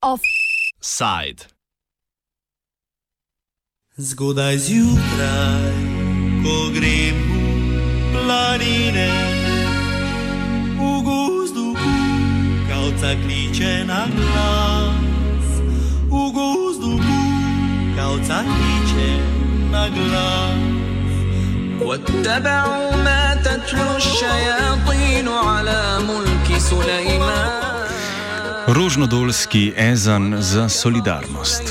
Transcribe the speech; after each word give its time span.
Offside. 0.00 1.42
Zgodaj 3.96 4.58
zjutraj, 4.58 5.74
ko 6.42 6.70
grem 6.74 7.18
v 7.30 8.14
planine, 8.14 9.10
v 10.78 11.02
gozdu 11.02 11.74
kavca 12.70 13.14
kliče 13.26 13.84
na 13.86 14.06
glas. 14.06 15.50
V 16.06 16.30
gozdu 16.30 16.98
kavca 17.98 18.42
kliče 18.42 18.83
واتبعوا 21.80 22.96
ما 22.96 23.34
تتلو 23.34 23.96
الشياطين 23.96 25.28
على 25.28 25.98
ملك 26.08 26.58
سليمان 26.58 27.64
ezan 29.76 30.36
za 30.40 30.68
solidarnost. 30.68 31.62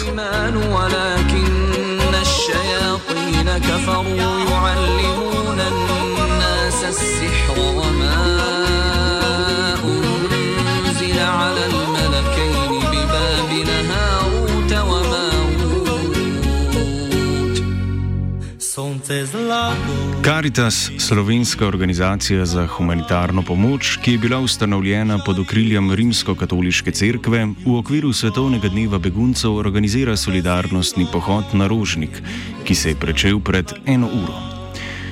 Zlato. 20.33 20.43
Caritas, 20.43 20.91
slovenska 20.97 21.67
organizacija 21.67 22.45
za 22.45 22.67
humanitarno 22.67 23.41
pomoč, 23.41 23.97
ki 24.01 24.11
je 24.11 24.17
bila 24.17 24.39
ustanovljena 24.39 25.19
pod 25.25 25.39
okriljem 25.39 25.91
Rimsko-katoliške 25.91 26.91
cerkve, 26.91 27.45
v 27.65 27.75
okviru 27.77 28.13
Svetovnega 28.13 28.67
dneva 28.67 28.97
beguncev 28.97 29.55
organizira 29.55 30.17
solidarnostni 30.17 31.05
pohod 31.11 31.45
na 31.53 31.67
Rožnik, 31.67 32.21
ki 32.65 32.75
se 32.75 32.89
je 32.89 32.95
začel 33.05 33.39
pred 33.39 33.73
eno 33.85 34.07
uro. 34.07 34.33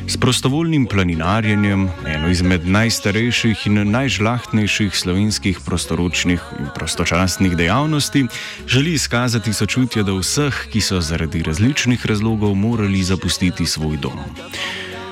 S 0.08 0.17
prostovoljnim 0.17 0.86
planinarjenjem, 0.86 1.89
eno 2.08 2.27
izmed 2.30 2.66
najstarejših 2.66 3.67
in 3.67 3.92
najžlahtnejših 3.92 4.95
slovenskih 4.95 5.59
prostoročnih 5.66 6.42
in 6.59 6.67
prostočasnih 6.75 7.55
dejavnosti, 7.55 8.25
želi 8.67 8.94
izkazati 8.94 9.53
sočutje 9.53 10.03
do 10.03 10.17
vseh, 10.17 10.66
ki 10.72 10.81
so 10.81 11.02
zaradi 11.02 11.44
različnih 11.44 12.05
razlogov 12.05 12.55
morali 12.55 13.03
zapustiti 13.03 13.66
svoj 13.66 13.97
dom. 13.97 14.19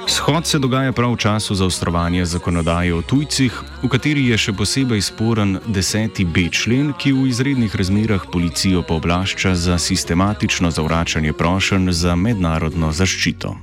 Shod 0.10 0.48
se 0.48 0.60
dogaja 0.60 0.92
prav 0.92 1.14
v 1.14 1.18
času 1.18 1.56
zaostrovanja 1.56 2.26
zakonodaje 2.26 2.94
o 2.94 3.02
tujcih, 3.02 3.54
v 3.84 3.88
kateri 3.94 4.24
je 4.34 4.38
še 4.42 4.54
posebej 4.58 5.04
sporen 5.06 5.60
10b 5.70 6.50
člen, 6.50 6.94
ki 6.98 7.14
v 7.14 7.28
izrednih 7.30 7.70
razmerah 7.70 8.26
policijo 8.26 8.82
pooblašča 8.82 9.54
za 9.54 9.78
sistematično 9.78 10.72
zavračanje 10.74 11.34
prošenj 11.34 11.92
za 11.94 12.16
mednarodno 12.18 12.90
zaščito. 12.90 13.54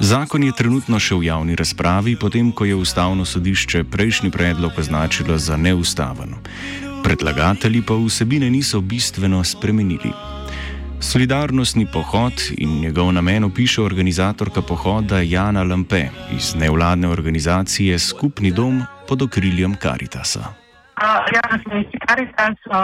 Zakon 0.00 0.48
je 0.48 0.56
trenutno 0.56 0.96
še 0.96 1.20
v 1.20 1.28
javni 1.28 1.52
razpravi, 1.52 2.16
potem 2.16 2.48
ko 2.48 2.64
je 2.64 2.74
ustavno 2.74 3.28
sodišče 3.28 3.84
prejšnji 3.92 4.32
predlog 4.32 4.72
označilo 4.80 5.36
za 5.36 5.60
neustaven. 5.60 6.32
Predlagatelji 7.04 7.84
pa 7.84 8.00
vsebine 8.00 8.48
niso 8.50 8.80
bistveno 8.80 9.44
spremenili. 9.44 10.35
Solidarnostni 11.00 11.86
pohod 11.92 12.32
in 12.58 12.80
njegov 12.80 13.12
namen 13.12 13.44
opiše 13.44 13.82
organizatorka 13.82 14.62
pohoda 14.62 15.20
Jana 15.20 15.62
Lampe 15.62 16.02
iz 16.36 16.54
nevladne 16.54 17.08
organizacije 17.08 17.98
Skupni 17.98 18.50
dom 18.50 18.82
pod 19.08 19.22
okriljem 19.22 19.74
Karitasa. 19.82 20.40
Uh, 20.40 21.04
ja, 21.34 21.58
smo 21.62 21.76
iz 21.76 21.86
Caritas 22.08 22.56
uh, 22.66 22.74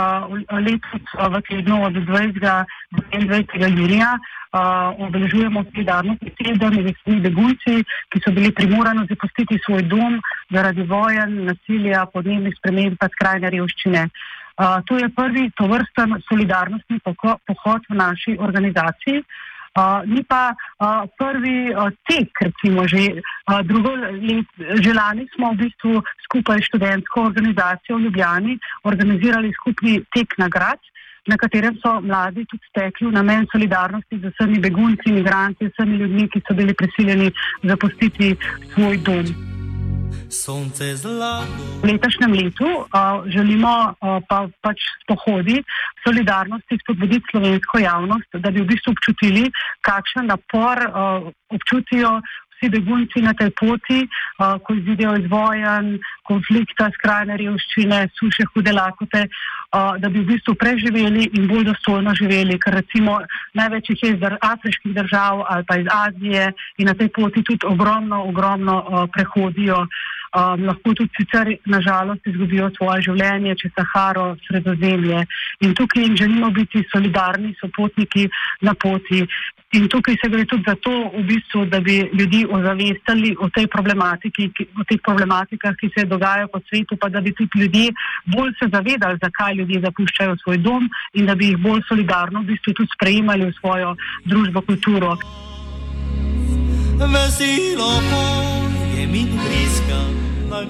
letos 0.67 1.05
uh, 1.17 1.33
v 1.33 1.41
tednu 1.49 1.85
od 1.85 1.93
20. 1.93 2.65
do 2.91 3.03
21. 3.13 3.79
junija 3.81 4.19
uh, 4.19 5.07
obeležujemo 5.07 5.65
solidarnostni 5.73 6.31
teden 6.31 6.93
vsemi 6.93 7.21
begunci, 7.21 7.85
ki 8.13 8.21
so 8.25 8.33
bili 8.33 8.53
primorani 8.53 9.07
zapustiti 9.09 9.59
svoj 9.65 9.83
dom 9.83 10.21
zaradi 10.51 10.83
vojen, 10.83 11.45
nasilja, 11.45 12.07
podnebnih 12.07 12.55
sprememb 12.59 12.97
in 13.01 13.09
skrajne 13.17 13.51
revščine. 13.51 14.03
Uh, 14.05 14.42
to 14.87 14.99
je 14.99 15.09
prvi 15.09 15.51
tovrsten 15.57 16.21
solidarnostni 16.29 17.01
poko- 17.01 17.39
pohod 17.47 17.83
v 17.89 17.95
naši 17.95 18.37
organizaciji. 18.39 19.25
Uh, 19.73 20.05
ni 20.05 20.21
pa 20.21 20.53
uh, 20.53 21.09
prvi 21.17 21.73
uh, 21.73 21.89
tek, 22.05 22.29
recimo 22.45 22.85
že 22.85 23.25
uh, 23.49 23.65
drugo 23.65 23.97
let, 23.97 24.45
že 24.85 24.93
lani 24.93 25.25
smo 25.33 25.57
v 25.57 25.65
bistvu 25.65 25.97
skupaj 26.29 26.61
s 26.61 26.69
študentsko 26.69 27.33
organizacijo 27.33 27.97
v 27.97 28.05
Ljubljani 28.05 28.59
organizirali 28.85 29.49
skupni 29.57 30.05
tek 30.13 30.37
nagrad, 30.37 30.77
na 31.27 31.37
katerem 31.41 31.79
so 31.81 32.01
mladi 32.05 32.45
tudi 32.45 32.69
stekli 32.69 33.09
v 33.09 33.17
namen 33.17 33.49
solidarnosti 33.49 34.21
z 34.21 34.35
vsemi 34.35 34.59
begunci, 34.59 35.09
imigranti, 35.09 35.73
vsemi 35.73 35.97
ljudmi, 35.97 36.29
ki 36.29 36.45
so 36.45 36.55
bili 36.55 36.75
prisiljeni 36.75 37.33
zapustiti 37.65 38.37
svoj 38.75 38.99
dom. 39.09 39.62
Sonce 40.33 40.97
zlato. 40.97 41.53
V 41.83 41.93
letošnjem 41.93 42.33
letu 42.33 42.65
uh, 42.65 43.21
želimo 43.29 43.93
uh, 43.93 44.25
pa, 44.29 44.49
pač 44.65 44.81
pohodi 45.05 45.61
solidarnosti 46.05 46.79
spodbuditi 46.81 47.29
slovensko 47.31 47.79
javnost, 47.79 48.31
da 48.41 48.51
bi 48.51 48.65
v 48.65 48.71
bistvu 48.73 48.97
občutili, 48.97 49.45
kakšen 49.85 50.33
napor 50.33 50.81
uh, 50.89 51.29
občutijo 51.53 52.21
vsi 52.63 52.71
begunci 52.71 53.19
na 53.21 53.35
tej 53.35 53.51
poti, 53.59 54.07
uh, 54.07 54.57
ko 54.63 54.75
izidejo 54.75 55.17
iz 55.19 55.27
vojen, 55.31 55.99
konflikta, 56.23 56.89
skrajne 56.95 57.37
revščine, 57.37 58.07
suše, 58.15 58.47
hude 58.55 58.73
lakote, 58.73 59.27
uh, 59.27 59.99
da 59.99 60.09
bi 60.09 60.23
v 60.23 60.31
bistvu 60.33 60.55
preživeli 60.55 61.29
in 61.35 61.51
bolj 61.51 61.67
dostojno 61.75 62.15
živeli, 62.15 62.59
ker 62.63 62.79
recimo 62.79 63.19
največ 63.59 63.91
jih 63.91 64.03
je 64.03 64.15
iz 64.15 64.23
afriških 64.41 64.95
držav 64.95 65.45
ali 65.49 65.67
pa 65.67 65.77
iz 65.77 65.87
Azije 65.91 66.53
in 66.79 66.87
na 66.87 66.95
tej 66.95 67.11
poti 67.11 67.43
tudi 67.43 67.67
ogromno, 67.67 68.25
ogromno 68.31 68.79
uh, 68.81 69.05
prehodijo. 69.13 69.85
Um, 70.33 70.65
lahko 70.65 70.95
tudi 70.97 71.11
sicer 71.13 71.51
nažalost 71.69 72.27
izgubijo 72.27 72.71
svoje 72.77 73.03
življenje 73.09 73.57
čez 73.61 73.73
Saharo, 73.77 74.31
sredozemlje. 74.47 75.27
In 75.61 75.75
tukaj 75.77 76.07
jim 76.07 76.17
želimo 76.17 76.49
biti 76.51 76.81
solidarni, 76.93 77.53
sopotniki 77.61 78.29
na 78.65 78.73
poti. 78.75 79.27
In 79.73 79.89
tukaj 79.89 80.17
se 80.21 80.29
gre 80.29 80.45
tudi 80.45 80.65
za 80.67 80.75
to, 80.85 80.91
v 81.17 81.23
bistvu, 81.29 81.65
da 81.65 81.81
bi 81.81 81.99
ljudi 82.13 82.47
ozavestili 82.49 83.37
o 83.41 83.49
tej 83.49 83.67
problematiki, 83.73 84.49
ki, 84.57 84.67
o 84.81 84.85
teh 84.89 85.01
problematikah, 85.05 85.77
ki 85.81 85.89
se 85.95 86.05
dogajajo 86.09 86.49
po 86.53 86.61
svetu, 86.69 86.97
pa 86.97 87.09
da 87.09 87.21
bi 87.21 87.33
tudi 87.37 87.63
ljudje 87.63 87.93
bolj 88.35 88.53
se 88.59 88.69
zavedali, 88.73 89.21
zakaj 89.23 89.55
ljudje 89.55 89.81
zapuščajo 89.85 90.37
svoj 90.43 90.59
dom 90.65 90.89
in 91.13 91.27
da 91.27 91.35
bi 91.35 91.53
jih 91.53 91.61
bolj 91.61 91.81
solidarno 91.89 92.41
v 92.41 92.53
bistvu 92.53 92.73
tudi 92.81 92.93
sprejemali 92.97 93.49
v 93.49 93.57
svojo 93.61 93.97
družbo, 94.25 94.61
kulturo. 94.61 95.17
Veselo 97.01 97.93
polje 98.13 99.07
mi 99.07 99.25
briska. 99.41 99.82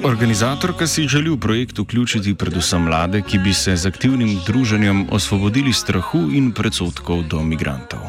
Organizatorka 0.00 0.86
si 0.86 1.08
želi 1.08 1.30
v 1.30 1.40
projekt 1.40 1.78
vključiti 1.78 2.34
predvsem 2.34 2.82
mlade, 2.82 3.22
ki 3.22 3.38
bi 3.38 3.52
se 3.52 3.76
z 3.76 3.86
aktivnim 3.86 4.38
druženjem 4.46 5.06
osvobodili 5.10 5.72
strahu 5.72 6.18
in 6.32 6.52
predsotkov 6.52 7.22
do 7.28 7.42
migrantov. 7.42 8.00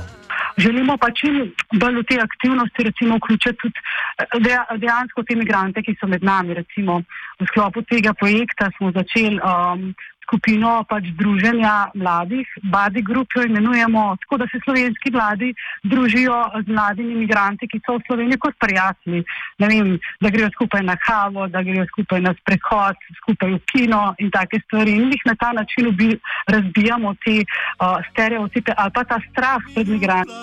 Želimo 0.57 0.97
pa 0.97 1.09
čim 1.11 1.51
bolj 1.81 1.95
v 1.99 2.03
te 2.03 2.15
aktivnosti 2.21 2.83
recimo, 2.83 3.17
vključiti 3.17 3.57
tudi 3.61 3.79
eh, 4.19 4.25
deja- 4.39 4.77
dejansko 4.77 5.23
te 5.23 5.33
imigrante, 5.33 5.81
ki 5.81 5.95
so 5.99 6.07
med 6.07 6.23
nami. 6.23 6.53
Recimo, 6.53 7.01
v 7.39 7.45
sklopu 7.47 7.81
tega 7.81 8.13
projekta 8.13 8.69
smo 8.77 8.91
začeli 8.91 9.39
um, 9.41 9.93
skupino 10.23 10.83
pač 10.89 11.03
druženja 11.19 11.91
mladih, 11.93 12.47
Badi 12.63 13.01
Group 13.01 13.35
jo 13.35 13.43
imenujemo, 13.43 14.15
tako 14.23 14.37
da 14.37 14.47
se 14.51 14.59
slovenski 14.63 15.11
mladi 15.11 15.53
družijo 15.83 16.37
z 16.65 16.67
mladimi 16.67 17.13
imigranti, 17.13 17.67
ki 17.67 17.81
so 17.85 17.97
v 17.97 18.05
Sloveniji 18.07 18.39
kot 18.39 18.55
prijatelji. 18.59 19.23
Ne 19.59 19.67
vem, 19.67 19.93
da 20.21 20.29
grejo 20.29 20.49
skupaj 20.55 20.83
na 20.83 20.95
kavo, 20.95 21.47
da 21.47 21.63
grejo 21.63 21.85
skupaj 21.91 22.21
na 22.21 22.33
sprehod, 22.41 22.95
skupaj 23.21 23.53
v 23.53 23.59
kino 23.71 24.03
in 24.19 24.31
take 24.31 24.61
stvari. 24.65 24.95
In 24.97 25.11
jih 25.13 25.25
na 25.25 25.35
ta 25.35 25.51
način 25.53 25.87
ubi, 25.87 26.11
razbijamo 26.47 27.15
te 27.25 27.43
uh, 27.43 27.99
stereotipe 28.11 28.73
ali 28.77 28.91
pa 28.93 29.03
ta 29.03 29.19
strah 29.29 29.61
pred 29.75 29.87
migranti. 29.87 30.33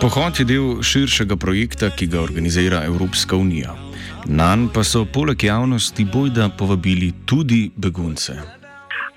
Pohod 0.00 0.38
je 0.38 0.44
del 0.44 0.82
širšega 0.82 1.36
projekta, 1.36 1.90
ki 1.90 2.06
ga 2.06 2.20
organizira 2.20 2.84
Evropska 2.84 3.36
unija. 3.36 3.91
Nan 4.26 4.68
pa 4.70 4.84
so 4.86 5.04
poleg 5.04 5.42
javnosti 5.42 6.04
bojda 6.04 6.48
povabili 6.58 7.12
tudi 7.26 7.70
begunce. 7.76 8.38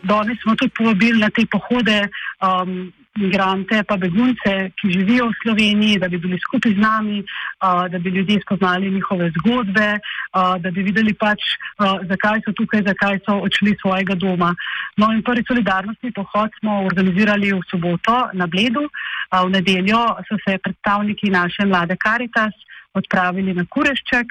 Danes 0.02 0.38
smo 0.42 0.56
tudi 0.56 0.72
povabili 0.78 1.19
na 1.19 1.30
te 1.30 1.46
pohode 1.46 2.07
um, 2.42 2.92
migrante, 3.18 3.84
pa 3.84 3.98
begunce, 3.98 4.54
ki 4.81 4.92
živijo 4.92 5.28
v 5.30 5.38
Sloveniji, 5.44 6.00
da 6.00 6.10
bi 6.10 6.18
bili 6.18 6.40
skupaj 6.42 6.74
z 6.74 6.81
nami, 6.81 7.19
uh, 7.22 7.86
da 7.92 8.00
bi 8.00 8.10
ljudje 8.10 8.42
spoznali 8.42 8.92
njihove 8.92 9.31
zgodbe, 9.38 9.88
uh, 10.00 10.57
da 10.62 10.72
bi 10.72 10.84
videli 10.84 11.13
pač, 11.13 11.40
uh, 11.80 12.02
zakaj 12.10 12.42
so 12.46 12.54
tukaj, 12.57 12.84
zakaj 12.88 13.19
so 13.25 13.38
odšli 13.46 13.78
svojega 13.81 14.16
doma. 14.16 14.56
No 14.98 15.12
in 15.13 15.22
prvi 15.24 15.44
solidarnostni 15.48 16.12
pohod 16.12 16.50
smo 16.60 16.81
organizirali 16.86 17.54
v 17.54 17.62
soboto 17.72 18.30
na 18.34 18.48
Bledu, 18.48 18.90
uh, 18.90 19.46
v 19.46 19.50
nedeljo 19.50 20.02
so 20.28 20.38
se 20.42 20.57
predstavniki 20.57 21.30
naše 21.30 21.66
mlade 21.66 21.96
Karitas 21.96 22.54
odpravili 22.94 23.54
na 23.54 23.66
Kurešček. 23.69 24.28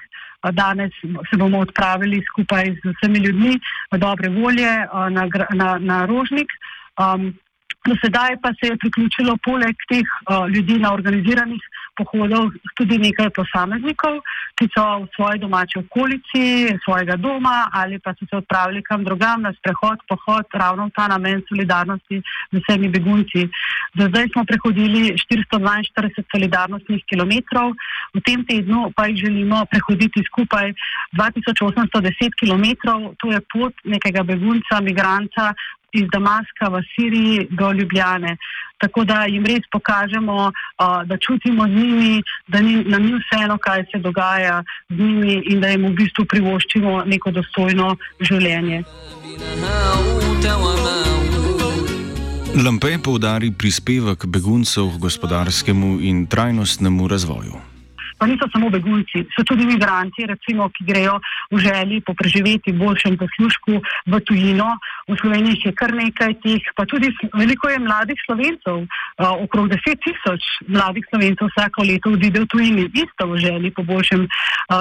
Danes 0.52 0.92
se 1.30 1.36
bomo 1.36 1.58
odpravili 1.58 2.22
skupaj 2.28 2.64
z 2.82 2.92
vsemi 2.96 3.18
ljudmi 3.18 3.54
dobre 3.92 4.28
volje 4.28 4.72
na, 5.10 5.28
na, 5.54 5.78
na 5.78 6.06
Rožnik. 6.06 6.52
Um, 6.98 7.34
Do 7.84 7.92
sedaj 8.00 8.38
pa 8.42 8.48
se 8.56 8.68
je 8.70 8.76
priključilo 8.80 9.36
poleg 9.44 9.76
teh 9.90 10.06
uh, 10.08 10.48
ljudi 10.48 10.78
na 10.80 10.92
organiziranih 10.94 11.60
pohodov 11.96 12.50
tudi 12.76 12.98
nekaj 12.98 13.30
posameznikov, 13.30 14.20
ki 14.58 14.68
so 14.74 14.84
v 15.02 15.08
svoji 15.14 15.38
domači 15.38 15.78
okolici, 15.78 16.70
svojega 16.84 17.16
doma 17.16 17.70
ali 17.72 17.98
pa 17.98 18.14
so 18.14 18.26
se 18.30 18.36
odpravili 18.36 18.82
kam 18.82 19.04
drugam 19.04 19.42
na 19.42 19.52
sprehod, 19.52 19.98
pohod, 20.08 20.46
ravno 20.54 20.86
v 20.86 20.94
ta 20.96 21.08
namen 21.08 21.42
solidarnosti 21.48 22.22
z 22.52 22.62
vsemi 22.62 22.88
begunci. 22.88 23.48
Do 23.94 24.08
zdaj 24.08 24.28
smo 24.32 24.44
prehodili 24.44 25.14
442 25.14 26.24
solidarnostnih 26.30 27.02
kilometrov, 27.10 27.74
v 28.14 28.20
tem 28.20 28.44
tednu 28.44 28.92
pa 28.96 29.06
jih 29.06 29.26
želimo 29.26 29.64
prehoditi 29.70 30.22
skupaj 30.26 30.72
2810 31.14 32.40
kilometrov, 32.40 33.14
to 33.18 33.32
je 33.32 33.40
pot 33.52 33.74
nekega 33.84 34.22
begunca, 34.22 34.80
migranta 34.80 35.54
iz 35.94 36.06
Damaska 36.12 36.68
v 36.68 36.82
Siriji 36.92 37.46
do 37.50 37.72
Ljubljane. 37.72 38.36
Tako 38.78 39.04
da 39.04 39.24
jim 39.30 39.44
res 39.46 39.64
pokažemo, 39.72 40.50
da 40.78 41.16
čutimo 41.16 41.66
z 41.66 41.70
njimi, 41.70 42.22
da 42.48 42.60
ni, 42.60 42.84
nam 42.84 43.02
ni 43.02 43.14
vseeno, 43.20 43.58
kaj 43.58 43.84
se 43.92 43.98
dogaja 43.98 44.62
z 44.90 44.98
njimi 44.98 45.42
in 45.50 45.60
da 45.60 45.68
jim 45.68 45.86
v 45.86 45.94
bistvu 46.02 46.26
privoščimo 46.28 47.04
neko 47.06 47.30
dostojno 47.30 47.94
življenje. 48.20 48.82
Lampe 52.64 52.98
poudari 53.02 53.50
prispevek 53.50 54.26
beguncev 54.26 54.96
k 54.96 55.06
gospodarskemu 55.06 56.00
in 56.00 56.26
trajnostnemu 56.26 57.08
razvoju 57.08 57.73
pa 58.18 58.26
niso 58.26 58.46
samo 58.52 58.70
begunci, 58.70 59.24
so 59.34 59.42
tudi 59.44 59.62
imigranti, 59.62 60.26
recimo, 60.26 60.68
ki 60.70 60.84
grejo 60.86 61.18
v 61.50 61.58
želji 61.58 62.00
po 62.06 62.14
preživeti 62.14 62.72
boljšem 62.72 63.16
poslušku 63.18 63.80
v 64.06 64.20
tujino. 64.24 64.70
V 65.08 65.16
Sloveniji 65.20 65.60
je 65.64 65.72
kar 65.76 65.92
nekaj 65.92 66.34
teh, 66.40 66.62
pa 66.76 66.86
tudi 66.86 67.10
veliko 67.34 67.68
je 67.68 67.78
mladih 67.78 68.18
slovencev, 68.24 68.86
okrog 69.18 69.68
deset 69.68 70.00
tisoč 70.04 70.42
mladih 70.68 71.04
slovencev 71.10 71.50
vsako 71.52 71.84
leto 71.84 72.14
odide 72.14 72.40
v 72.40 72.48
tujini, 72.48 72.88
isto 72.94 73.28
v 73.28 73.42
želji 73.42 73.70
po 73.74 73.82
boljšem 73.82 74.26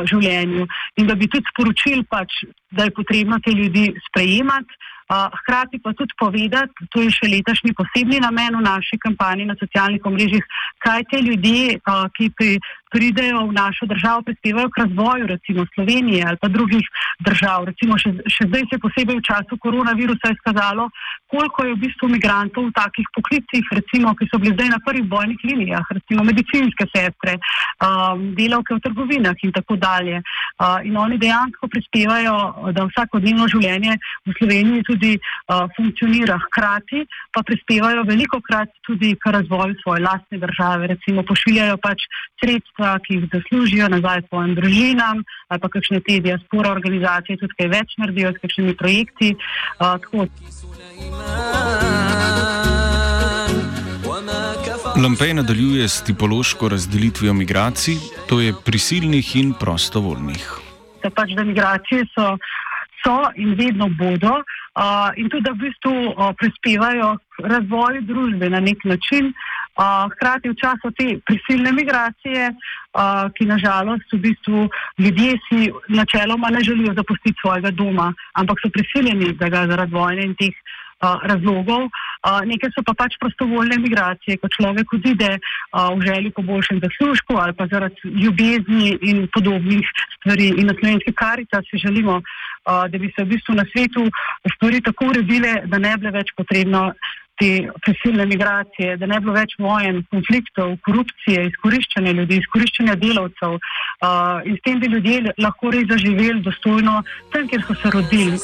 življenju. 0.09 0.67
In 0.97 1.07
da 1.07 1.15
bi 1.15 1.27
tudi 1.27 1.45
sporočili, 1.51 2.05
pač, 2.09 2.45
da 2.71 2.87
je 2.87 2.95
potrebno 2.95 3.39
te 3.43 3.51
ljudi 3.51 3.91
sprejemati. 4.09 4.81
Hkrati 5.09 5.79
pa 5.83 5.93
tudi 5.93 6.13
povedati, 6.19 6.87
to 6.91 7.01
je 7.03 7.11
še 7.11 7.27
letošnji 7.27 7.73
posebni 7.77 8.21
namen 8.23 8.55
v 8.57 8.63
naši 8.63 8.97
kampanji 8.97 9.45
na 9.45 9.55
socialnih 9.59 10.05
omrežjih, 10.05 10.45
kaj 10.83 11.03
te 11.11 11.19
ljudje, 11.21 11.79
ki 12.17 12.29
pri, 12.37 12.57
pridejo 12.93 13.49
v 13.49 13.57
našo 13.57 13.89
državo, 13.89 14.21
prispevajo 14.21 14.69
k 14.69 14.85
razvoju, 14.85 15.27
recimo 15.27 15.65
Slovenije 15.73 16.21
ali 16.27 16.37
pa 16.41 16.47
drugih 16.47 16.85
držav. 17.25 17.65
Recimo 17.65 17.97
še, 17.97 18.13
še 18.29 18.45
zdaj 18.45 18.69
se 18.69 18.77
posebej 18.85 19.17
v 19.17 19.25
času 19.25 19.57
koronavirusa 19.57 20.29
je 20.29 20.37
skazalo, 20.41 20.85
koliko 21.33 21.65
je 21.65 21.73
v 21.73 21.81
bistvu 21.87 22.11
migrantov 22.13 22.69
v 22.69 22.75
takih 22.77 23.07
poklicih, 23.17 23.65
recimo, 23.73 24.13
ki 24.13 24.29
so 24.29 24.37
bili 24.37 24.53
zdaj 24.53 24.69
na 24.75 24.79
prvih 24.85 25.09
bojnih 25.09 25.41
linijah, 25.41 25.89
recimo 25.97 26.21
medicinske 26.21 26.85
sestre, 26.93 27.39
um, 27.81 28.29
delavke 28.37 28.77
v 28.77 28.83
trgovinah 28.85 29.41
in 29.41 29.51
tako 29.57 29.79
dalje. 29.81 30.21
Uh, 30.61 30.85
in 30.85 30.93
oni 30.97 31.17
dejansko 31.17 31.67
prispevajo, 31.73 32.37
da 32.77 32.85
vsakodnevno 32.91 33.49
življenje 33.49 33.97
v 34.29 34.37
Sloveniji 34.37 34.85
tudi 34.85 34.92
uh, 34.97 35.21
funkcionira. 35.75 36.37
Hkrati 36.45 37.05
pa 37.33 37.43
prispevajo 37.43 38.03
veliko 38.07 38.41
krat 38.41 38.69
tudi 38.85 39.15
k 39.15 39.31
razvoju 39.31 39.75
svoje 39.83 40.01
lastne 40.03 40.37
države. 40.37 40.87
Recimo 40.87 41.23
pošiljajo 41.23 41.77
pač 41.77 42.05
sredstva, 42.41 42.99
ki 43.03 43.13
jih 43.17 43.29
zaslužijo 43.33 43.89
nazaj 43.89 44.21
svojim 44.29 44.55
družinam 44.55 45.23
ali 45.47 45.59
pa 45.59 45.69
kakšne 45.69 45.99
te 46.05 46.19
diaspora 46.19 46.71
organizacije 46.71 47.37
tudi 47.37 47.53
kaj 47.57 47.67
več 47.67 47.97
naredijo 47.97 48.33
s 48.33 48.41
kakšnimi 48.41 48.73
projekti. 48.77 49.35
Uh, 49.79 50.27
Lampej 55.03 55.33
nadaljuje 55.33 55.87
s 55.87 56.03
tipološko 56.03 56.69
razdelitvijo 56.69 57.33
migracij, 57.33 57.95
to 58.29 58.39
je 58.41 58.53
prisilnih 58.65 59.35
in 59.35 59.53
prostovoljnih. 59.59 60.49
Da 61.03 61.09
pač, 61.09 61.33
da 61.35 61.43
migracije 61.43 62.05
so, 62.13 62.37
so 63.03 63.31
in 63.35 63.55
vedno 63.55 63.89
bodo, 63.89 64.33
uh, 64.39 65.11
in 65.15 65.29
tudi, 65.29 65.43
da 65.43 65.51
v 65.51 65.67
bistvu 65.67 65.93
uh, 65.93 66.31
prispevajo 66.39 67.17
k 67.35 67.47
razvoju 67.51 68.01
družbe 68.01 68.49
na 68.49 68.59
nek 68.59 68.83
način. 68.83 69.33
Uh, 69.73 70.05
hkrati 70.13 70.51
v 70.51 70.55
času 70.61 70.91
te 70.93 71.17
prisilne 71.25 71.71
migracije, 71.73 72.51
uh, 72.53 73.25
ki 73.33 73.47
nažalost 73.49 74.05
v 74.13 74.19
bistvu 74.27 74.67
ljudje 75.01 75.39
si 75.47 75.71
načeloma 75.89 76.49
ne 76.53 76.61
želijo 76.61 76.93
zapustiti 76.93 77.39
svojega 77.41 77.71
doma, 77.71 78.13
ampak 78.33 78.61
so 78.61 78.69
prisiljeni, 78.69 79.33
da 79.33 79.49
ga 79.49 79.65
zaradi 79.67 79.95
vojne 79.95 80.27
in 80.29 80.35
teh 80.37 80.53
razlogov. 81.23 81.89
Nekaj 82.45 82.71
so 82.75 82.83
pa 82.87 82.93
pač 82.97 83.17
prostovoljne 83.19 83.77
migracije, 83.83 84.37
ko 84.41 84.47
človek 84.47 84.93
odide 84.93 85.31
v 85.73 85.99
želji 86.07 86.31
po 86.31 86.41
boljšem 86.41 86.79
zaslužku 86.83 87.35
ali 87.35 87.53
pa 87.53 87.67
zaradi 87.67 88.13
ljubezni 88.23 88.97
in 89.01 89.27
podobnih 89.33 89.83
stvari. 90.17 90.47
In 90.59 90.71
na 90.71 90.75
slovenski 90.79 91.13
karica 91.13 91.61
si 91.67 91.77
želimo, 91.77 92.21
da 92.65 92.97
bi 92.97 93.11
se 93.15 93.23
v 93.23 93.27
bistvu 93.35 93.55
na 93.55 93.65
svetu 93.71 94.07
stvari 94.55 94.81
tako 94.81 95.11
uredile, 95.11 95.61
da 95.65 95.77
ne 95.77 95.97
bi 95.97 96.07
več 96.07 96.31
potrebno 96.37 96.93
te 97.39 97.69
prisilne 97.81 98.25
migracije, 98.25 98.97
da 98.97 99.05
ne 99.05 99.19
bi 99.19 99.25
bilo 99.25 99.35
več 99.35 99.55
vojen, 99.59 100.03
konfliktov, 100.13 100.75
korupcije, 100.85 101.47
izkoriščanja 101.49 102.11
ljudi, 102.19 102.39
izkoriščanja 102.43 102.95
delavcev 103.01 103.57
uh, 103.57 104.45
in 104.45 104.57
s 104.57 104.65
tem 104.65 104.79
bi 104.79 104.91
ljudje 104.93 105.33
lahko 105.37 105.73
res 105.73 105.89
zaživeli 105.89 106.43
dostojno 106.45 107.01
tam, 107.33 107.47
kjer 107.49 107.65
so 107.67 107.79
se 107.81 107.95
rodili. 107.97 108.37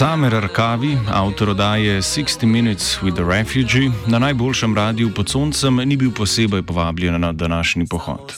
Samer 0.00 0.34
Arkavi, 0.34 0.96
avtor 1.12 1.48
oddaje 1.48 2.02
60 2.02 2.46
Minutes 2.46 3.02
with 3.02 3.14
the 3.14 3.24
Refugee, 3.24 3.90
na 4.08 4.18
najboljšem 4.18 4.74
radiju 4.74 5.10
pod 5.16 5.28
soncem 5.28 5.76
ni 5.76 5.96
bil 5.96 6.10
posebej 6.16 6.62
povabljen 6.62 7.20
na 7.20 7.32
današnji 7.32 7.86
pohod. 7.90 8.32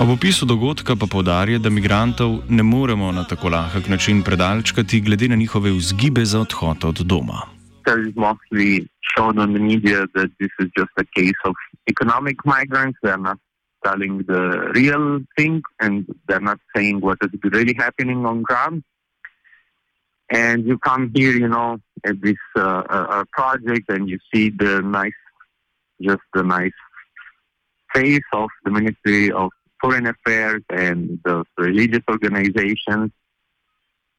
Ob 0.00 0.08
opisu 0.08 0.46
dogodka 0.46 0.96
pa 0.96 1.06
povdarja, 1.10 1.58
da 1.58 1.70
migrantov 1.70 2.38
ne 2.48 2.62
moremo 2.62 3.12
na 3.12 3.24
tako 3.24 3.48
lahek 3.48 3.88
način 3.88 4.22
predalčkati, 4.22 5.00
glede 5.00 5.28
na 5.28 5.36
njihove 5.36 5.70
vzgibe 5.70 6.24
za 6.24 6.40
odhod 6.40 6.84
od 6.84 6.94
doma. 6.94 7.42
Telling 13.84 14.26
the 14.26 14.42
real 14.74 15.20
thing, 15.36 15.60
and 15.78 16.04
they're 16.26 16.46
not 16.50 16.58
saying 16.76 17.02
what 17.02 17.18
is 17.26 17.52
really 17.52 17.74
happening 17.84 18.26
on 18.26 18.42
ground. 18.42 18.82
And 20.30 20.66
you 20.66 20.78
come 20.78 21.12
here, 21.14 21.32
you 21.32 21.48
know, 21.48 21.78
at 22.04 22.20
this 22.20 22.36
uh, 22.56 22.82
uh, 22.88 23.24
project, 23.32 23.88
and 23.88 24.08
you 24.08 24.18
see 24.32 24.50
the 24.50 24.82
nice, 24.82 25.12
just 26.00 26.22
the 26.32 26.42
nice 26.42 26.72
face 27.94 28.22
of 28.32 28.48
the 28.64 28.70
Ministry 28.70 29.30
of 29.30 29.50
Foreign 29.80 30.06
Affairs 30.06 30.62
and 30.70 31.18
the 31.24 31.44
religious 31.56 32.02
organizations 32.08 33.10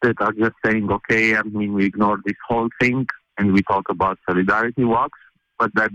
that 0.02 0.16
are 0.20 0.32
just 0.34 0.54
saying, 0.64 0.90
okay, 0.92 1.36
I 1.36 1.42
mean, 1.44 1.74
we 1.74 1.86
ignore 1.86 2.20
this 2.24 2.36
whole 2.48 2.70
thing 2.80 3.08
and 3.38 3.54
we 3.54 3.62
talk 3.64 3.90
about 3.90 4.20
solidarity 4.28 4.84
walks, 4.84 5.20
but 5.58 5.72
that, 5.76 5.92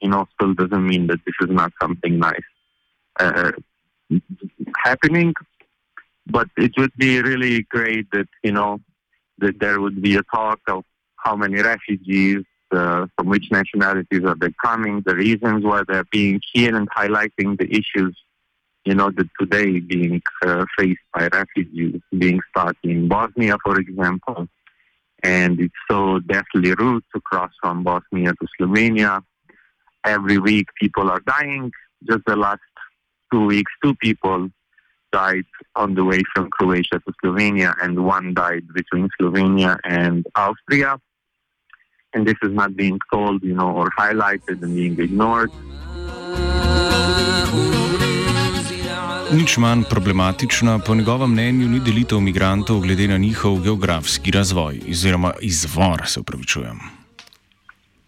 you 0.00 0.10
know, 0.10 0.26
still 0.34 0.54
doesn't 0.54 0.86
mean 0.86 1.06
that 1.06 1.20
this 1.24 1.34
is 1.40 1.48
not 1.50 1.72
something 1.80 2.18
nice 2.18 2.48
uh, 3.18 3.52
happening. 4.84 5.34
But 6.26 6.48
it 6.56 6.72
would 6.78 6.92
be 6.96 7.20
really 7.20 7.62
great 7.64 8.10
that, 8.12 8.28
you 8.42 8.52
know, 8.52 8.80
that 9.38 9.58
there 9.58 9.80
would 9.80 10.00
be 10.02 10.16
a 10.16 10.22
talk 10.22 10.60
of 10.68 10.84
how 11.16 11.36
many 11.36 11.60
refugees, 11.60 12.44
uh, 12.70 13.06
from 13.16 13.28
which 13.28 13.46
nationalities 13.50 14.22
are 14.24 14.36
they 14.36 14.52
coming, 14.62 15.02
the 15.06 15.14
reasons 15.14 15.64
why 15.64 15.82
they're 15.86 16.04
being 16.10 16.40
here, 16.52 16.74
and 16.76 16.88
highlighting 16.90 17.58
the 17.58 17.68
issues, 17.70 18.16
you 18.84 18.94
know, 18.94 19.10
that 19.10 19.28
today 19.40 19.80
being 19.80 20.20
uh, 20.44 20.64
faced 20.78 21.00
by 21.12 21.28
refugees, 21.28 22.00
being 22.16 22.40
stuck 22.50 22.76
in 22.82 23.08
Bosnia, 23.08 23.56
for 23.64 23.78
example. 23.78 24.46
And 25.22 25.58
it's 25.58 25.74
so 25.90 26.18
deathly 26.20 26.74
rude 26.74 27.04
to 27.14 27.20
cross 27.20 27.50
from 27.62 27.82
Bosnia 27.82 28.32
to 28.32 28.46
Slovenia. 28.60 29.22
Every 30.04 30.38
week, 30.38 30.66
people 30.78 31.10
are 31.10 31.20
dying. 31.20 31.72
Just 32.06 32.24
the 32.26 32.36
last 32.36 32.60
two 33.32 33.46
weeks, 33.46 33.72
two 33.82 33.94
people 33.94 34.50
died 35.20 35.46
on 35.82 35.94
the 35.94 36.04
way 36.10 36.20
from 36.32 36.44
Croatia 36.56 36.98
to 37.04 37.10
Slovenia, 37.20 37.70
and 37.82 37.92
one 38.16 38.26
died 38.34 38.66
between 38.78 39.06
Slovenia 39.16 39.72
and 39.84 40.26
Austria. 40.34 40.98
and 42.14 42.26
this 42.26 42.38
is 42.42 42.52
not 42.52 42.76
being 42.76 42.98
told, 43.12 43.42
you 43.42 43.54
know, 43.54 43.70
or 43.70 43.90
highlighted 43.98 44.62
and 44.62 44.74
being 44.74 44.98
ignored. 44.98 45.50
Nič 49.34 49.56
manj 49.58 49.82
problematična 49.90 50.78
po 50.86 50.94
njegovem 50.94 51.30
mnenju 51.30 51.68
ni 51.68 51.80
delitev 51.80 52.20
migrantov 52.20 52.80
glede 52.80 53.08
na 53.08 53.18
njihov 53.18 53.58
geografski 53.62 54.30
razvoj, 54.30 54.80
oziroma 54.90 55.32
izvor, 55.40 56.02
se 56.06 56.20
upravičujem. 56.20 56.78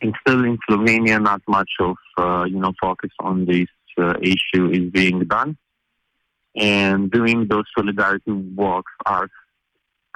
And 0.03 0.15
still 0.21 0.45
in 0.45 0.59
Slovenia, 0.69 1.19
not 1.19 1.43
much 1.49 1.73
of 1.81 1.97
uh, 2.19 2.47
you 2.47 2.61
know 2.61 2.73
focus 2.81 3.11
on 3.19 3.47
this 3.47 3.71
uh, 3.99 4.15
issue 4.23 4.71
is 4.71 4.93
being 4.93 5.25
done, 5.25 5.57
and 6.57 7.11
doing 7.11 7.47
those 7.49 7.65
solidarity 7.77 8.33
walks 8.33 8.93
are, 9.05 9.29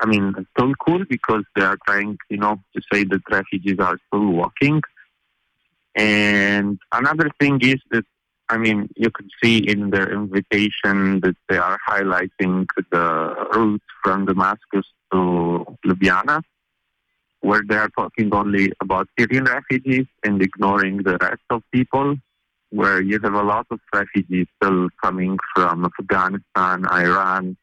I 0.01 0.07
mean, 0.07 0.35
still 0.57 0.73
cool 0.85 1.05
because 1.09 1.45
they 1.55 1.63
are 1.63 1.79
trying, 1.87 2.19
you 2.29 2.39
know, 2.39 2.61
to 2.75 2.83
say 2.93 3.05
that 3.05 3.21
refugees 3.31 3.79
are 3.79 3.99
still 4.09 4.27
walking. 4.27 4.83
And 5.95 6.79
another 6.93 7.31
thing 7.39 7.61
is 7.63 7.81
that 7.91 8.05
I 8.51 8.57
mean, 8.57 8.89
you 8.97 9.11
could 9.13 9.31
see 9.43 9.59
in 9.59 9.91
their 9.91 10.13
invitation 10.13 11.21
that 11.21 11.37
they 11.49 11.57
are 11.57 11.79
highlighting 11.89 12.67
the 12.91 13.47
route 13.55 13.83
from 14.03 14.27
Damascus 14.27 14.87
to 15.13 15.65
Ljubljana, 15.87 16.43
where 17.43 17.63
they 17.69 17.77
are 17.77 17.91
talking 17.97 18.35
only 18.35 18.73
about 18.81 19.09
Syrian 19.17 19.45
refugees 19.45 20.07
and 20.25 20.43
ignoring 20.43 20.97
the 21.05 21.17
rest 21.19 21.47
of 21.51 21.63
people, 21.73 22.17
where 22.71 23.01
you 23.01 23.19
have 23.23 23.35
a 23.35 23.43
lot 23.43 23.67
of 23.71 23.81
refugees 23.93 24.47
still 24.57 24.89
coming 25.03 25.39
from 25.55 25.85
Afghanistan, 25.85 26.87
Iran, 26.91 27.57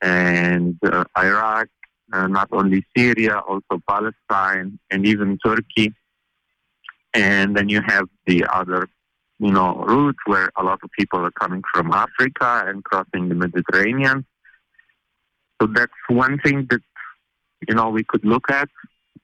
and 0.00 0.76
uh, 0.84 1.04
Iraq, 1.16 1.68
uh, 2.12 2.26
not 2.26 2.48
only 2.52 2.84
Syria, 2.96 3.38
also 3.38 3.80
Palestine, 3.88 4.78
and 4.90 5.06
even 5.06 5.38
Turkey. 5.44 5.92
And 7.14 7.56
then 7.56 7.68
you 7.68 7.80
have 7.86 8.06
the 8.26 8.44
other 8.52 8.88
you 9.38 9.50
know, 9.50 9.74
route 9.86 10.16
where 10.26 10.50
a 10.56 10.62
lot 10.62 10.78
of 10.82 10.90
people 10.98 11.20
are 11.20 11.30
coming 11.32 11.62
from 11.72 11.92
Africa 11.92 12.64
and 12.66 12.82
crossing 12.84 13.28
the 13.28 13.34
Mediterranean. 13.34 14.24
So 15.60 15.68
that's 15.68 15.92
one 16.08 16.38
thing 16.38 16.66
that, 16.70 16.80
you 17.68 17.74
know, 17.74 17.90
we 17.90 18.04
could 18.04 18.24
look 18.24 18.50
at, 18.50 18.68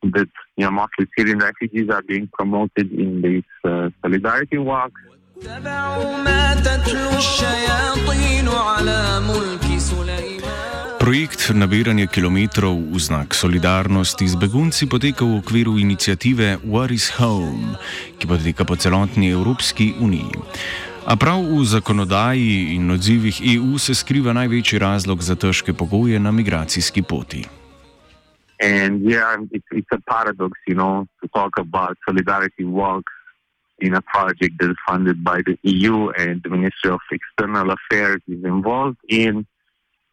that 0.03 0.29
you 0.57 0.65
know, 0.65 0.71
mostly 0.71 1.07
Syrian 1.17 1.39
refugees 1.39 1.89
are 1.91 2.03
being 2.03 2.29
promoted 2.33 2.93
in 2.93 3.23
these 3.23 3.51
uh, 3.65 3.91
solidarity 4.03 4.59
walks. 4.59 5.01
Projekt 11.03 11.51
nabiranja 11.51 12.07
kilometrov 12.07 12.79
v 12.79 12.99
znak 13.03 13.35
solidarnosti 13.35 14.23
z 14.23 14.39
begunci 14.39 14.87
poteka 14.87 15.27
v 15.27 15.43
okviru 15.43 15.75
inicijative 15.83 16.63
What 16.63 16.95
is 16.95 17.11
Home, 17.19 17.75
ki 18.23 18.31
poteka 18.31 18.63
po 18.63 18.79
celotni 18.79 19.35
Evropski 19.35 19.99
uniji. 19.99 20.39
A 21.11 21.19
prav 21.19 21.43
v 21.43 21.67
zakonodaji 21.67 22.79
in 22.79 22.87
odzivih 22.95 23.43
EU 23.43 23.75
se 23.83 23.99
skriva 23.99 24.31
največji 24.31 24.79
razlog 24.79 25.19
za 25.19 25.35
težke 25.35 25.75
pogoje 25.75 26.23
na 26.23 26.31
migracijski 26.31 27.03
poti. 27.03 27.62
And 28.63 29.03
yeah, 29.03 29.37
it's, 29.51 29.67
it's 29.73 29.89
a 29.93 30.01
paradox, 30.09 30.59
you 30.69 30.77
know, 30.77 31.07
to 31.21 31.29
talk 31.29 31.59
about 31.59 31.99
solidarity 32.09 32.65
walks 32.65 33.13
in 33.81 33.95
a 33.95 34.01
project 34.03 34.55
that 34.61 34.71
is 34.71 34.77
funded 34.87 35.25
by 35.25 35.43
the 35.45 35.59
EU 35.65 36.11
and 36.11 36.41
the 36.45 36.49
Ministry 36.49 36.91
of 36.91 37.01
External 37.11 37.75
Affairs 37.77 38.23
is 38.29 38.45
involved 38.45 38.99
in. 39.09 39.47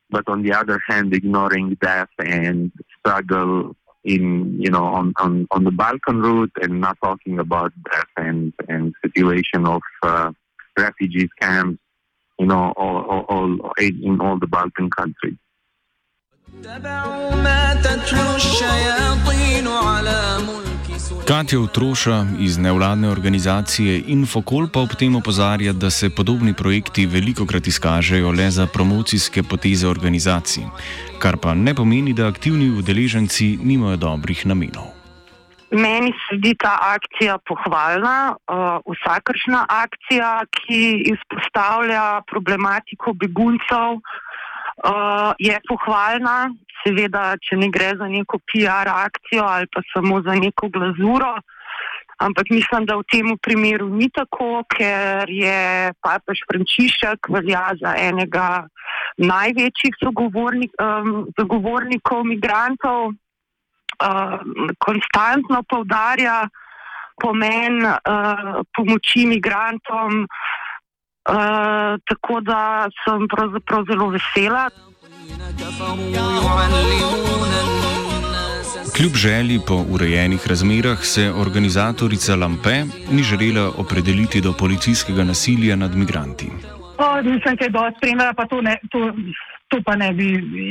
but 0.09 0.23
on 0.27 0.41
the 0.41 0.53
other 0.53 0.81
hand, 0.87 1.13
ignoring 1.13 1.77
death 1.79 2.09
and 2.17 2.71
struggle 2.97 3.75
in 4.03 4.59
you 4.59 4.71
know 4.71 4.85
on, 4.85 5.13
on, 5.19 5.47
on 5.51 5.63
the 5.65 5.71
Balkan 5.71 6.21
route 6.21 6.51
and 6.61 6.81
not 6.81 6.97
talking 7.03 7.37
about 7.37 7.71
death 7.91 8.07
and 8.17 8.53
and 8.67 8.93
situation 9.05 9.67
of 9.67 9.81
uh, 10.03 10.31
refugees 10.77 11.29
camps, 11.39 11.79
you 12.39 12.47
know, 12.47 12.73
all, 12.77 12.97
all, 13.09 13.25
all 13.29 13.73
in 13.77 14.19
all 14.21 14.39
the 14.39 14.47
Balkan 14.47 14.89
countries. 14.89 15.37
Katja 21.27 21.59
Utroša 21.59 22.25
iz 22.39 22.57
nevladne 22.57 23.09
organizacije 23.09 24.03
Infokol 24.07 24.67
pa 24.73 24.79
ob 24.79 24.95
tem 24.99 25.15
opozarja, 25.15 25.73
da 25.73 25.89
se 25.89 26.09
podobni 26.09 26.53
projekti 26.53 27.05
veliko 27.05 27.45
krat 27.45 27.67
izkažejo 27.67 28.31
le 28.31 28.49
za 28.51 28.67
promocijske 28.73 29.43
poteze 29.43 29.87
organizacij, 29.87 30.63
kar 31.19 31.37
pa 31.37 31.53
ne 31.53 31.75
pomeni, 31.75 32.13
da 32.13 32.27
aktivni 32.27 32.69
udeleženci 32.79 33.57
nimajo 33.63 33.97
dobrih 33.97 34.45
namenov. 34.45 34.87
Meni 35.71 36.11
se 36.11 36.37
zdi 36.37 36.55
ta 36.57 36.77
akcija 36.81 37.37
pohvalna. 37.45 38.35
Uh, 38.49 38.95
vsakršna 38.95 39.65
akcija, 39.69 40.31
ki 40.51 40.81
izpostavlja 41.13 42.21
problematiko 42.31 43.13
beguncev, 43.13 44.01
uh, 44.01 44.28
je 45.39 45.59
pohvalna. 45.67 46.49
Seveda, 46.79 47.35
če 47.43 47.57
ne 47.59 47.67
gre 47.67 47.91
za 47.99 48.07
neko 48.07 48.39
PR 48.47 48.87
akcijo 48.87 49.43
ali 49.43 49.67
pa 49.67 49.81
samo 49.91 50.21
za 50.23 50.35
neko 50.39 50.69
glazuro. 50.71 51.33
Ampak 52.19 52.49
mislim, 52.51 52.85
da 52.85 52.97
v 52.99 53.03
tem 53.07 53.31
primeru 53.39 53.87
ni 53.95 54.09
tako, 54.11 54.63
ker 54.67 55.27
je 55.31 55.91
papež 56.03 56.43
Frančišek 56.51 57.31
velja 57.31 57.63
za 57.79 57.95
enega 57.95 58.67
največjih 59.19 59.95
sogovornik, 60.03 60.71
um, 60.83 61.27
zagovornikov 61.39 62.23
migrantov 62.27 63.15
uh, 64.03 64.35
konstantno 64.83 65.63
povdarja 65.63 66.47
pomen 67.19 67.83
uh, 67.87 68.63
pomoči 68.75 69.23
migrantom, 69.27 70.27
Uh, 71.29 71.35
tako 72.09 72.41
da 72.41 72.87
sem 73.03 73.27
pravzaprav 73.27 73.83
zelo 73.89 74.09
vesela. 74.09 74.69
Kljub 78.97 79.15
želji 79.15 79.59
po 79.67 79.85
urejenih 79.89 80.47
razmerah 80.47 80.99
se 81.01 81.31
organizatorica 81.31 82.35
Lampe 82.35 82.83
ni 83.11 83.23
želela 83.23 83.71
opredeliti 83.77 84.41
do 84.41 84.53
policijskega 84.59 85.23
nasilja 85.23 85.75
nad 85.75 85.95
migranti. 85.95 86.47
O, 86.97 87.21
nisem 87.21 87.57
kaj 87.57 87.69
dosti 87.69 87.97
spremljala, 87.97 88.33
pa 88.33 88.45
to, 88.45 88.61
ne, 88.61 88.77
to, 88.91 88.99
to 89.67 89.77
pa 89.85 89.95
ne 89.95 90.13
bi. 90.13 90.25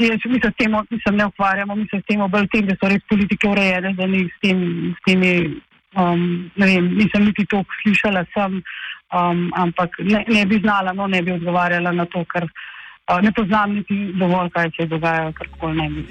Jaz, 0.09 0.21
mi 0.25 0.41
se 0.41 0.51
s 0.51 0.57
tem 0.59 0.73
mislim, 0.91 1.17
ne 1.17 1.27
ukvarjamo, 1.27 1.75
mi 1.75 1.87
se 1.91 2.01
s 2.01 2.07
tem 2.09 2.21
bolj 2.31 2.49
tem, 2.53 2.67
da 2.67 2.75
so 2.75 2.89
res 2.89 3.03
politike 3.09 3.49
urejene, 3.49 3.95
da 3.95 4.07
ni 4.07 4.27
s, 4.29 4.41
tem, 4.43 4.59
s 4.99 5.01
temi 5.07 5.33
um, 5.97 6.51
ne 6.57 6.67
vem, 6.67 6.91
nisem 6.99 7.25
niti 7.25 7.47
toliko 7.47 7.73
slišala 7.83 8.25
sem, 8.35 8.63
um, 9.13 9.53
ampak 9.57 9.91
ne, 9.99 10.25
ne 10.29 10.47
bi 10.47 10.61
znala, 10.61 10.93
no 10.93 11.07
ne 11.07 11.23
bi 11.23 11.33
odgovarjala 11.33 11.93
na 11.93 12.05
to, 12.05 12.25
ker 12.33 12.45
uh, 12.45 13.21
ne 13.23 13.33
poznam 13.33 13.75
niti 13.81 14.13
dovolj, 14.19 14.51
kaj 14.51 14.71
se 14.77 14.87
dogaja, 14.87 15.33
karkoli 15.33 15.77
ne 15.77 15.89
bi. 15.91 16.05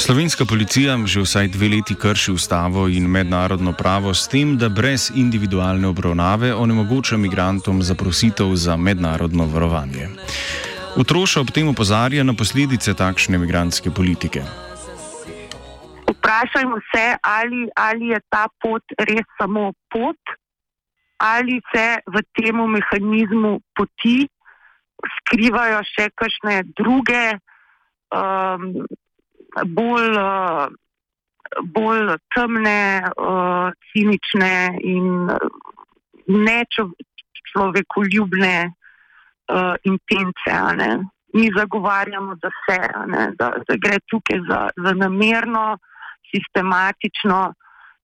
Slovenska 0.00 0.44
policija 0.44 0.96
že 1.06 1.20
vsaj 1.20 1.48
dve 1.48 1.68
leti 1.68 1.94
krši 1.94 2.32
ustavo 2.32 2.88
in 2.88 3.04
mednarodno 3.04 3.72
pravo 3.72 4.14
s 4.14 4.28
tem, 4.28 4.56
da 4.58 4.68
brez 4.68 5.10
individualne 5.14 5.88
obravnave 5.88 6.54
onemogoča 6.54 7.16
migrantom 7.16 7.82
zaprositev 7.82 8.54
za 8.56 8.76
mednarodno 8.76 9.46
varovanje. 9.46 10.08
Otroša 10.96 11.40
ob 11.40 11.50
tem 11.50 11.68
opozarja 11.68 12.24
na 12.24 12.34
posledice 12.34 12.94
takšne 12.94 13.38
migranske 13.38 13.90
politike. 13.90 14.42
Vprašajmo 16.20 16.76
se, 16.92 17.16
ali, 17.22 17.68
ali 17.76 18.08
je 18.12 18.20
ta 18.28 18.44
pot 18.60 18.82
res 19.08 19.24
samo 19.40 19.72
pot, 19.88 20.20
ali 21.20 21.60
se 21.72 22.00
v 22.06 22.22
tem 22.36 22.56
mehanizmu 22.76 23.60
poti 23.76 24.28
skrivajo 25.16 25.80
še 25.88 26.10
kakšne 26.12 26.62
druge, 26.76 27.40
um, 28.12 28.84
bolj, 29.76 30.16
uh, 30.20 30.68
bolj 31.72 32.16
temne, 32.36 33.00
uh, 33.16 33.72
cinične 33.90 34.76
in 34.84 35.06
nečlovekoljubne 36.28 38.56
uh, 38.68 39.74
intence. 39.88 40.52
Mi 41.32 41.48
zagovarjamo, 41.56 42.34
da, 42.42 42.50
se, 42.64 42.78
ne, 43.06 43.32
da, 43.38 43.46
da 43.66 43.74
gre 43.78 43.98
tukaj 44.10 44.38
za, 44.48 44.60
za 44.76 44.92
namerno, 44.98 45.78
sistematično 46.32 47.54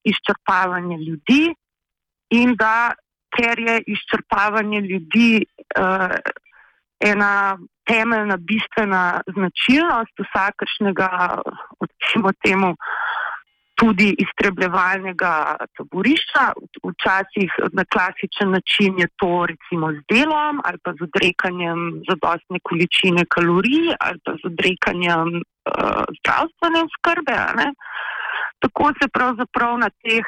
izčrpavanje 0.04 0.96
ljudi 1.06 1.54
in 2.30 2.54
da 2.56 2.92
ker 3.36 3.58
je 3.58 3.76
izčrpavanje 3.86 4.80
ljudi 4.80 5.44
uh, 5.44 6.16
ena 7.00 7.58
temeljna, 7.84 8.36
bistvena 8.36 9.20
značilnost 9.36 10.14
vsakršnega, 10.24 11.10
recimo 11.80 12.32
temu, 12.44 12.74
tudi 13.76 14.08
iztrebljevalnega 14.24 15.32
taborišča. 15.76 16.44
Včasih 16.90 17.50
na 17.78 17.84
klasičen 17.92 18.50
način 18.56 18.98
je 19.02 19.08
to 19.20 19.46
recimo 19.50 19.92
z 19.92 20.00
delom 20.12 20.60
ali 20.64 20.78
pa 20.84 20.90
z 20.96 21.04
odrekanjem 21.08 21.80
zadostne 22.08 22.58
količine 22.68 23.22
kalorij 23.34 23.92
ali 24.00 24.18
pa 24.24 24.32
z 24.40 24.48
odrekanjem 24.52 25.28
uh, 25.36 26.04
zdravstvene 26.18 26.82
skrbe. 26.94 27.36
Tako 28.64 28.92
se 28.98 29.08
pravzaprav 29.12 29.78
na 29.78 29.90
teh 29.90 30.26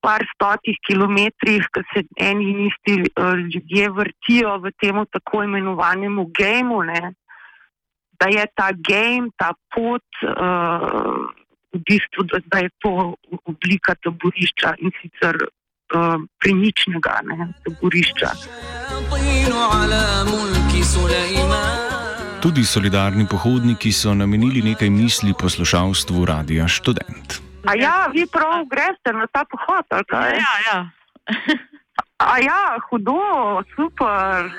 par 0.00 0.22
stotih 0.34 0.76
kilometrih, 0.86 1.66
ki 1.74 1.82
se 1.92 2.04
eni 2.22 2.50
in 2.52 2.60
isti 2.66 2.98
uh, 3.02 3.34
ljudje 3.40 3.88
vrtijo 3.90 4.58
v 4.62 4.72
tem 4.80 5.00
tako 5.10 5.42
imenovanem 5.44 6.20
gameu, 6.38 6.84
da 8.20 8.28
je 8.32 8.46
ta 8.54 8.70
game, 8.72 9.34
ta 9.36 9.52
pot. 9.74 10.06
Uh, 10.22 11.26
v 11.76 11.82
bistvu, 11.84 12.24
da, 12.46 12.58
je 12.58 12.70
to 12.80 13.14
oblika 13.44 13.94
taborišča 13.94 14.74
in 14.78 14.92
sicer 15.00 15.36
uh, 15.44 16.16
priničnega 16.40 17.20
ne, 17.28 17.52
taborišča. 17.64 18.30
Tudi 22.40 22.64
solidarni 22.64 23.26
pohodniki 23.26 23.92
so 23.92 24.14
namenili 24.14 24.62
nekaj 24.62 24.90
misli 24.90 25.34
poslušalstvu 25.38 26.24
Radia 26.24 26.68
Student. 26.68 27.40
A 27.64 27.74
ja, 27.74 28.10
vi 28.14 28.26
prav 28.26 28.64
greste 28.70 29.12
na 29.12 29.26
ta 29.26 29.44
pohod, 29.50 29.84
ali 29.88 30.04
kaj? 30.04 30.30
Ja, 30.30 30.54
ja. 30.72 30.90
A 32.18 32.38
ja, 32.38 32.78
hudo, 32.90 33.62
super. 33.76 34.50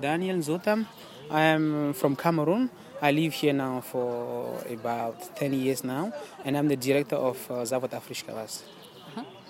Daniel 0.00 0.42
Zotam. 0.42 0.86
I 1.30 1.40
am 1.54 1.94
from 1.94 2.16
Cameroon. 2.16 2.70
I 3.02 3.12
live 3.12 3.32
here 3.32 3.52
now 3.52 3.80
for 3.80 4.60
about 4.68 5.36
10 5.36 5.52
years 5.54 5.84
now, 5.84 6.12
and 6.44 6.56
I'm 6.56 6.68
the 6.68 6.76
director 6.76 7.16
of 7.16 7.50
uh, 7.50 7.64
Zavod 7.64 7.92
Afrikawas. 7.92 8.62
Uh-huh. 8.62 8.79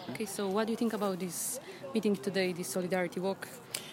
Okay, 0.09 0.25
so 0.27 0.49
what 0.49 0.67
do 0.67 0.73
you 0.73 0.77
think 0.77 0.93
about 0.93 1.19
this 1.19 1.61
meeting 1.95 2.17
today, 2.17 2.53
this 2.53 2.69
solidarity 2.69 3.21
walk? 3.21 3.47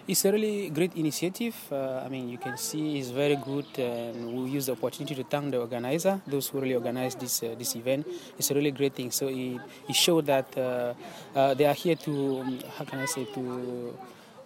It's 0.07 0.23
a 0.23 0.31
really 0.31 0.69
great 0.69 0.95
initiative. 0.95 1.55
Uh, 1.69 2.03
I 2.05 2.07
mean, 2.07 2.29
you 2.29 2.37
can 2.37 2.57
see 2.57 2.97
it's 2.97 3.09
very 3.09 3.35
good, 3.35 3.67
and 3.77 4.33
we 4.33 4.51
use 4.51 4.67
the 4.67 4.71
opportunity 4.71 5.15
to 5.15 5.23
thank 5.23 5.51
the 5.51 5.59
organizer, 5.59 6.21
those 6.25 6.47
who 6.47 6.61
really 6.61 6.75
organized 6.75 7.19
this 7.19 7.43
uh, 7.43 7.55
this 7.59 7.75
event. 7.75 8.07
It's 8.37 8.49
a 8.51 8.55
really 8.55 8.71
great 8.71 8.95
thing. 8.95 9.11
So 9.11 9.27
it, 9.27 9.59
it 9.89 9.95
showed 9.95 10.25
that 10.27 10.57
uh, 10.57 10.93
uh 11.35 11.53
they 11.55 11.65
are 11.65 11.73
here 11.73 11.95
to, 11.95 12.39
um, 12.39 12.59
how 12.77 12.85
can 12.85 12.99
I 12.99 13.05
say, 13.05 13.25
to 13.25 13.93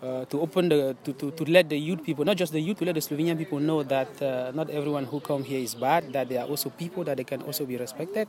uh, 0.01 0.25
to 0.25 0.41
open 0.41 0.69
the 0.69 0.95
to, 1.03 1.13
to, 1.13 1.31
to 1.31 1.43
let 1.45 1.69
the 1.69 1.77
youth 1.77 2.03
people, 2.03 2.25
not 2.25 2.37
just 2.37 2.53
the 2.53 2.59
youth, 2.59 2.77
to 2.79 2.85
let 2.85 2.95
the 2.95 3.01
Slovenian 3.01 3.37
people 3.37 3.59
know 3.59 3.83
that 3.83 4.09
uh, 4.21 4.51
not 4.53 4.69
everyone 4.69 5.05
who 5.05 5.19
come 5.19 5.43
here 5.43 5.59
is 5.59 5.75
bad. 5.75 6.11
That 6.13 6.29
there 6.29 6.41
are 6.41 6.47
also 6.47 6.69
people 6.69 7.03
that 7.05 7.17
they 7.17 7.23
can 7.23 7.41
also 7.43 7.65
be 7.65 7.77
respected, 7.77 8.27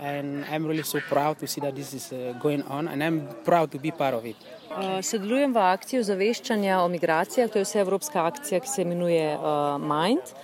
and 0.00 0.44
I'm 0.46 0.66
really 0.66 0.84
so 0.84 1.00
proud 1.00 1.38
to 1.40 1.46
see 1.46 1.60
that 1.60 1.74
this 1.74 1.94
is 1.94 2.12
uh, 2.12 2.34
going 2.40 2.62
on, 2.64 2.88
and 2.88 3.02
I'm 3.02 3.28
proud 3.44 3.70
to 3.72 3.78
be 3.78 3.90
part 3.90 4.14
of 4.14 4.24
it. 4.24 4.36
Uh, 4.70 5.00
sodelujem 5.02 5.52
v 5.56 5.58
akciji 5.64 6.00
ozaveščanja 6.04 6.78
o 6.84 6.88
migracijah, 6.92 7.50
to 7.50 7.58
je 7.58 7.66
vse 7.66 7.80
evropska 7.82 8.26
akcija, 8.28 8.60
ki 8.60 8.68
se 8.68 8.82
imenuje 8.82 9.34
uh, 9.34 9.74
Mind. 9.80 10.34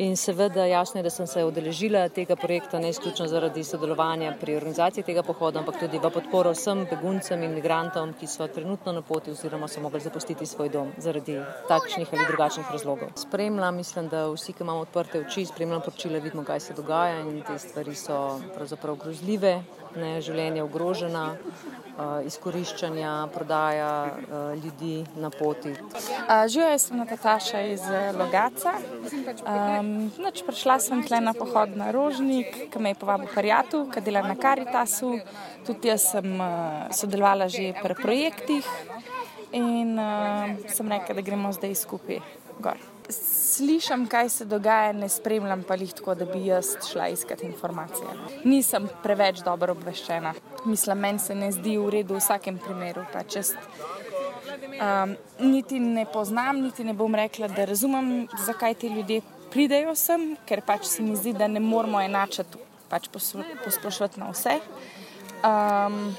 In 0.00 0.16
seveda 0.16 0.64
jasno 0.64 0.98
je, 0.98 1.02
da 1.02 1.10
sem 1.12 1.26
se 1.28 1.42
odeležila 1.44 2.06
tega 2.08 2.32
projekta 2.36 2.78
ne 2.80 2.88
izključno 2.88 3.26
zaradi 3.28 3.64
sodelovanja 3.64 4.30
pri 4.40 4.54
organizaciji 4.56 5.04
tega 5.04 5.22
pohoda, 5.22 5.60
ampak 5.60 5.76
tudi 5.80 5.98
v 6.00 6.10
podporo 6.14 6.54
vsem 6.54 6.86
beguncem 6.88 7.42
in 7.44 7.52
migrantom, 7.52 8.14
ki 8.16 8.26
so 8.26 8.46
trenutno 8.48 8.94
na 8.96 9.02
poti 9.02 9.34
oziroma 9.34 9.68
so 9.68 9.82
mogli 9.84 10.00
zapustiti 10.00 10.46
svoj 10.46 10.72
dom 10.72 10.94
zaradi 10.96 11.36
takšnih 11.68 12.14
ali 12.16 12.26
drugačnih 12.30 12.70
razlogov. 12.72 13.12
Spremljam, 13.20 13.76
mislim, 13.76 14.08
da 14.08 14.24
vsi, 14.32 14.54
ki 14.56 14.64
imamo 14.64 14.86
odprte 14.86 15.20
oči, 15.20 15.44
spremljam 15.52 15.84
poročila, 15.84 16.24
vidimo, 16.24 16.44
kaj 16.48 16.60
se 16.60 16.78
dogaja 16.80 17.20
in 17.20 17.42
te 17.44 17.58
stvari 17.58 17.94
so 17.94 18.40
pravzaprav 18.56 18.96
grozljive, 19.04 19.58
ne, 19.96 20.20
življenje 20.20 20.62
ogrožena. 20.62 21.26
Eh, 22.00 22.26
izkoriščanja, 22.26 23.28
prodaja 23.34 23.88
eh, 24.08 24.36
ljudi 24.56 25.04
na 25.20 25.28
poti. 25.30 25.72
Živijo 26.48 26.78
sem 26.78 26.96
Nataša 26.96 27.60
iz 27.68 27.82
eh, 27.84 28.12
Logaca. 28.16 28.72
Um, 29.44 30.08
prišla 30.46 30.78
sem 30.80 31.02
tle 31.04 31.20
na 31.20 31.34
pohod 31.36 31.74
na 31.76 31.90
Rožnik, 31.92 32.56
ki 32.72 32.80
me 32.80 32.94
je 32.94 33.00
povabil 33.02 33.28
Harjatu, 33.34 33.82
ki 33.92 34.00
dela 34.06 34.22
na 34.24 34.38
Karitasu. 34.38 35.18
Tudi 35.66 35.90
jaz 35.92 36.06
sem 36.14 36.40
uh, 36.40 36.88
sodelovala 36.94 37.50
že 37.52 37.74
pri 37.82 37.98
projektih 37.98 38.64
in 39.52 39.98
uh, 39.98 40.56
sem 40.72 40.88
rekla, 40.88 41.18
da 41.20 41.26
gremo 41.26 41.52
zdaj 41.52 41.76
skupaj 41.84 42.22
gor 42.64 42.89
slišim, 43.12 44.06
kaj 44.06 44.28
se 44.28 44.44
dogaja, 44.44 44.92
ne 44.92 45.08
spremljam 45.08 45.62
pa 45.68 45.74
jih 45.74 45.92
tako, 45.94 46.14
da 46.14 46.24
bi 46.24 46.44
jaz 46.46 46.74
šla 46.90 47.08
iskati 47.08 47.46
informacije. 47.46 48.08
Nisem 48.44 48.88
preveč 49.02 49.42
dobro 49.44 49.72
obveščena. 49.72 50.34
Mislim, 50.64 50.98
meni 50.98 51.18
se 51.18 51.34
ne 51.34 51.52
zdi 51.52 51.76
v 51.78 51.90
redu 51.90 52.14
v 52.14 52.22
vsakem 52.22 52.58
primeru. 52.58 53.04
Čest, 53.28 53.56
um, 54.80 55.16
niti 55.38 55.80
ne 55.80 56.06
poznam, 56.12 56.60
niti 56.60 56.84
ne 56.84 56.94
bom 56.94 57.14
rekla, 57.14 57.48
da 57.48 57.64
razumem, 57.64 58.28
zakaj 58.46 58.74
ti 58.74 58.88
ljudje 58.88 59.20
pridejo 59.50 59.94
sem, 59.98 60.34
ker 60.46 60.62
pač 60.66 60.86
se 60.86 61.02
mi 61.02 61.16
zdi, 61.16 61.32
da 61.32 61.48
ne 61.48 61.60
moramo 61.60 62.00
enačati, 62.00 62.58
pač 62.90 63.08
posplošiti 63.10 64.20
na 64.20 64.30
vse. 64.30 64.60
Um, 65.40 66.14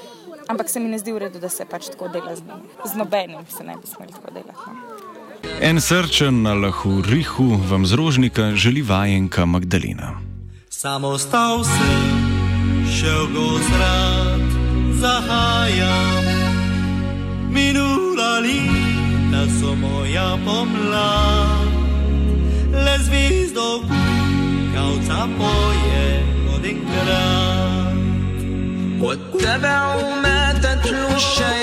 ampak 0.48 0.68
se 0.68 0.80
mi 0.80 0.90
ne 0.90 0.98
zdi 0.98 1.12
v 1.12 1.26
redu, 1.26 1.40
da 1.40 1.48
se 1.48 1.64
pač 1.68 1.92
tako 1.92 2.08
dela 2.12 2.34
z, 2.36 2.42
z 2.84 2.98
nobenim, 2.98 3.46
se 3.48 3.64
ne 3.64 3.76
bi 3.76 3.86
smeli 3.86 4.12
tako 4.12 4.34
delati. 4.34 4.66
No. 4.66 4.91
En 5.61 5.81
srčen 5.81 6.41
na 6.41 6.53
lahu 6.53 7.01
rihu 7.01 7.57
vam 7.69 7.85
z 7.85 7.93
rožnika 7.93 8.55
želi 8.55 8.81
vajenka 8.81 9.45
Magdalena. 9.45 10.19
Samo 10.69 11.07
ostal 11.07 11.63
sem, 11.63 12.11
šel 12.99 13.27
go 13.33 13.59
zrad, 13.67 14.45
zahajam. 15.01 16.25
Minula 17.49 18.39
leta 18.39 19.43
so 19.59 19.75
moja 19.75 20.37
pomlad, 20.45 21.71
le 22.73 22.97
zvezdo, 22.99 23.81
kavca 24.73 25.27
poje 25.37 26.23
od 26.55 26.65
enkrat. 26.65 27.77
واتبعوا 29.01 30.21
ما 30.23 30.53
تتلو 30.53 31.15
الشياطين 31.15 31.60